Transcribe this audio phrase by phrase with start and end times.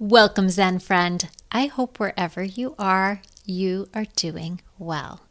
[0.00, 1.28] Welcome, Zen friend.
[1.50, 5.22] I hope wherever you are, you are doing well.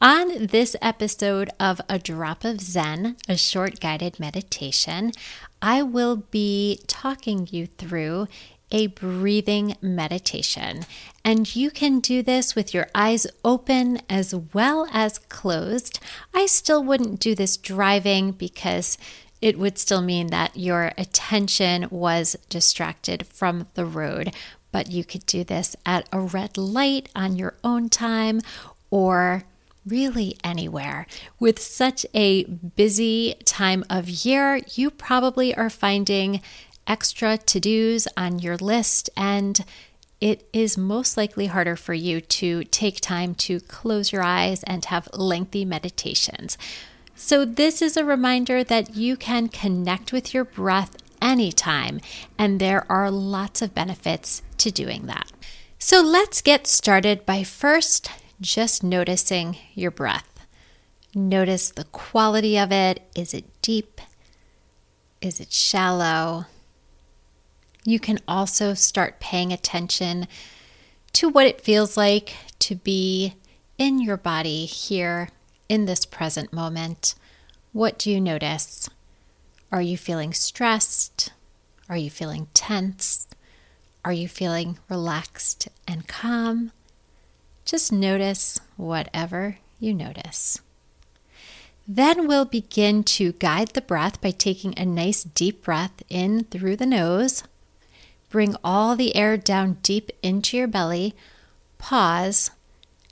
[0.00, 5.12] On this episode of A Drop of Zen, a short guided meditation,
[5.60, 8.28] I will be talking you through
[8.70, 10.86] a breathing meditation.
[11.22, 16.00] And you can do this with your eyes open as well as closed.
[16.32, 18.96] I still wouldn't do this driving because
[19.40, 24.34] it would still mean that your attention was distracted from the road.
[24.72, 28.40] But you could do this at a red light on your own time
[28.90, 29.44] or
[29.86, 31.06] really anywhere.
[31.38, 36.42] With such a busy time of year, you probably are finding
[36.86, 39.64] extra to dos on your list, and
[40.20, 44.84] it is most likely harder for you to take time to close your eyes and
[44.86, 46.58] have lengthy meditations.
[47.20, 52.00] So, this is a reminder that you can connect with your breath anytime,
[52.38, 55.30] and there are lots of benefits to doing that.
[55.80, 58.08] So, let's get started by first
[58.40, 60.46] just noticing your breath.
[61.12, 63.02] Notice the quality of it.
[63.16, 64.00] Is it deep?
[65.20, 66.46] Is it shallow?
[67.84, 70.28] You can also start paying attention
[71.14, 73.34] to what it feels like to be
[73.76, 75.30] in your body here
[75.68, 77.14] in this present moment,
[77.72, 78.88] what do you notice?
[79.70, 81.32] Are you feeling stressed?
[81.88, 83.26] Are you feeling tense?
[84.04, 86.72] Are you feeling relaxed and calm?
[87.64, 90.60] Just notice whatever you notice.
[91.86, 96.76] Then we'll begin to guide the breath by taking a nice deep breath in through
[96.76, 97.44] the nose.
[98.28, 101.14] Bring all the air down deep into your belly.
[101.78, 102.50] Pause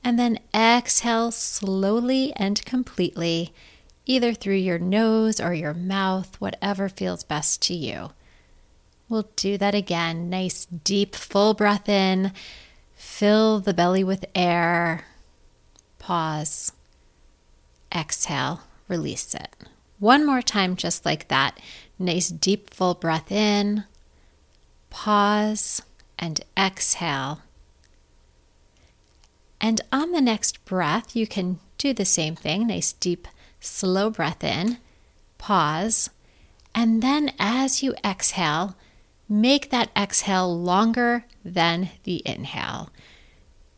[0.05, 3.52] and then exhale slowly and completely,
[4.05, 8.11] either through your nose or your mouth, whatever feels best to you.
[9.08, 10.28] We'll do that again.
[10.28, 12.33] Nice, deep, full breath in.
[12.94, 15.05] Fill the belly with air.
[15.98, 16.72] Pause.
[17.95, 18.62] Exhale.
[18.89, 19.55] Release it.
[19.98, 21.58] One more time, just like that.
[21.98, 23.85] Nice, deep, full breath in.
[24.90, 25.83] Pause
[26.18, 27.40] and exhale.
[29.61, 32.67] And on the next breath, you can do the same thing.
[32.67, 33.27] Nice, deep,
[33.61, 34.78] slow breath in,
[35.39, 36.11] pause,
[36.74, 38.77] and then as you exhale,
[39.28, 42.90] make that exhale longer than the inhale.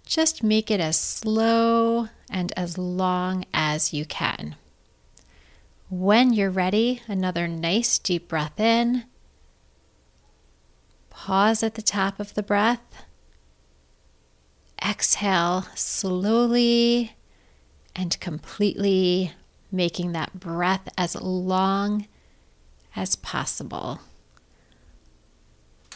[0.05, 4.57] Just make it as slow and as long as you can.
[5.91, 9.05] When you're ready, another nice deep breath in.
[11.09, 13.05] Pause at the top of the breath
[14.85, 17.17] exhale slowly
[17.95, 19.33] and completely,
[19.73, 22.07] making that breath as long
[22.95, 24.01] as possible.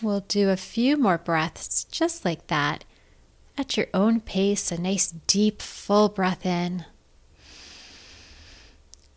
[0.02, 2.84] We'll do a few more breaths just like that
[3.56, 6.84] at your own pace, a nice deep, full breath in.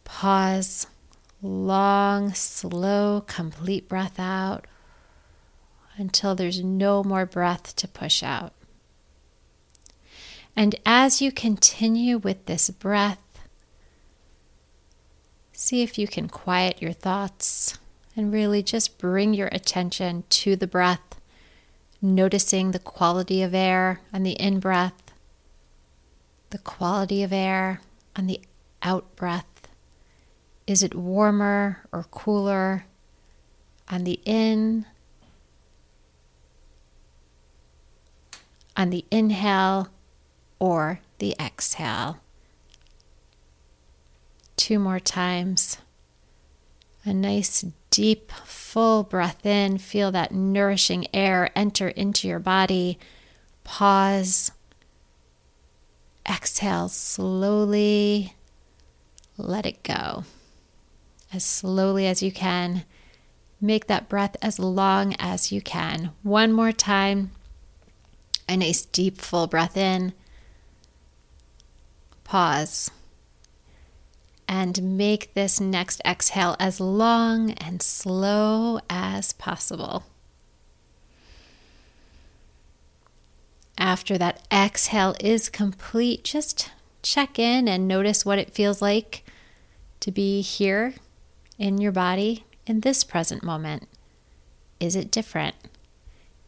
[0.04, 0.88] Pause,
[1.42, 4.68] long, slow, complete breath out
[5.98, 8.54] until there's no more breath to push out.
[10.56, 13.20] And as you continue with this breath,
[15.52, 17.78] see if you can quiet your thoughts
[18.16, 21.20] and really just bring your attention to the breath,
[22.02, 25.12] noticing the quality of air on the in breath,
[26.52, 27.82] the quality of air
[28.16, 28.40] on the
[28.82, 29.68] out breath.
[30.66, 32.86] Is it warmer or cooler
[33.90, 34.86] on the in?
[38.78, 39.90] On the inhale,
[40.60, 42.20] or the exhale.
[44.56, 45.78] Two more times.
[47.04, 49.78] A nice deep, full breath in.
[49.78, 52.98] Feel that nourishing air enter into your body.
[53.64, 54.52] Pause.
[56.28, 58.36] Exhale slowly.
[59.38, 60.24] Let it go.
[61.32, 62.86] As slowly as you can.
[63.62, 66.12] Make that breath as long as you can.
[66.24, 67.32] One more time.
[68.48, 70.14] A nice deep, full breath in
[72.26, 72.92] pause,
[74.48, 80.04] and make this next exhale as long and slow as possible.
[83.78, 89.24] After that exhale is complete, just check in and notice what it feels like
[90.00, 90.96] to be here
[91.58, 93.88] in your body in this present moment.
[94.80, 95.56] Is it different?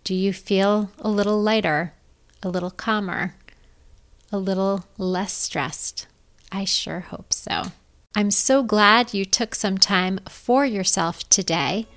[0.03, 1.93] Do you feel a little lighter,
[2.41, 3.35] a little calmer?
[4.31, 6.07] A little less stressed.
[6.51, 7.63] I sure hope so.
[8.15, 11.87] I'm so glad you took some time for yourself today.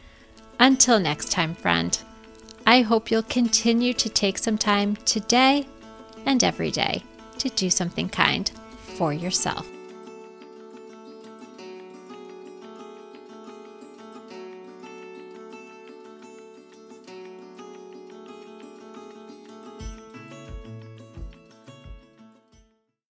[0.59, 1.99] Until next time, friend,
[2.67, 5.67] I hope you'll continue to take some time today
[6.27, 7.03] and every day
[7.39, 8.51] to do something kind
[8.97, 9.67] for yourself.